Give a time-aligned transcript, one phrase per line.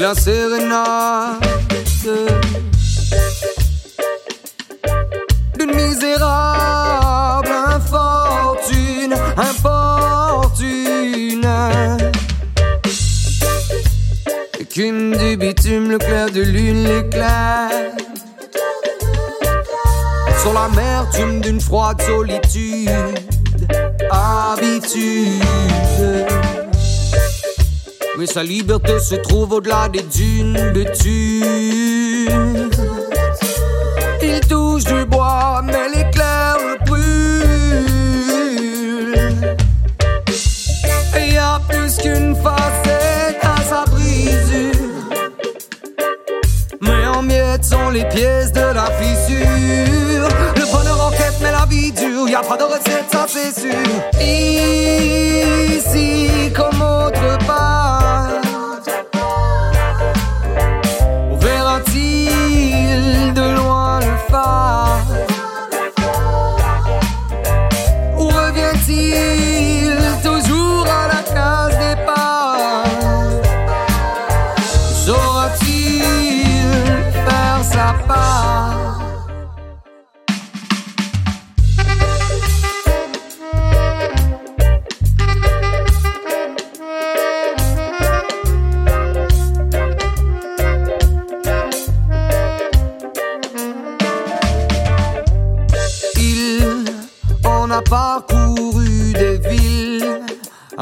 [0.00, 1.44] la sérénade
[5.58, 10.66] d'une misérable infortune, importune.
[14.58, 17.68] Écume du bitume, le clair de lune, l'éclair.
[20.40, 22.88] Sur l'amertume d'une froide solitude,
[24.10, 25.42] habitude.
[28.22, 32.70] Mais sa liberté se trouve au-delà des dunes de thunes.
[34.22, 37.88] Il touche du bois, mais l'éclair le brûle.
[41.18, 45.10] Et y a plus qu'une facette à sa brisure.
[46.80, 50.28] Mais en miettes sont les pièces de la fissure.
[50.54, 52.28] Le bonheur en quête, mais la vie dure.
[52.28, 53.74] Y a pas de recette, ça c'est sûr.
[69.10, 72.84] Revient-il toujours à la case départ
[75.04, 76.02] Saura-t-il
[77.24, 78.52] faire sa part?
[96.16, 96.84] Il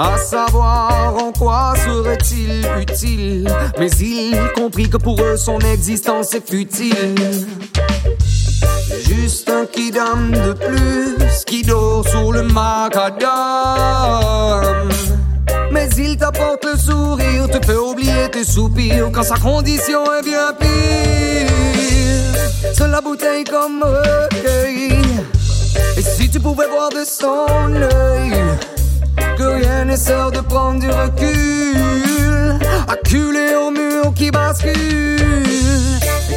[0.00, 3.52] à savoir en quoi serait-il utile.
[3.78, 7.14] Mais il comprit que pour eux son existence est futile.
[9.06, 13.28] Juste un kidam de plus qui dort sur le macadam.
[15.70, 20.54] Mais il t'apporte le sourire, te fait oublier tes soupirs quand sa condition est bien
[20.58, 21.50] pire.
[22.72, 24.92] Seule la bouteille comme recueil.
[25.96, 28.32] Et si tu pouvais voir de son œil
[29.80, 32.58] que rien ne sert de prendre du recul,
[32.88, 34.78] acculé au mur qui bascule,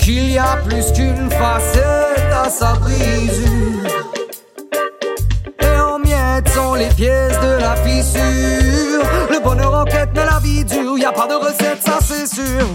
[0.00, 3.90] qu'il y a plus qu'une facette à sa brisure.
[5.60, 9.04] Et en miettes sont les pièces de la fissure.
[9.30, 10.98] Le bonheur en quête, mais la vie dure.
[10.98, 12.66] Y a pas de recette, ça c'est sûr.